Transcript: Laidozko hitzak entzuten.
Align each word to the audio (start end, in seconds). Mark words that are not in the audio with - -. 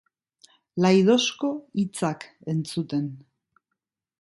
Laidozko 0.85 1.51
hitzak 1.81 2.25
entzuten. 2.55 3.07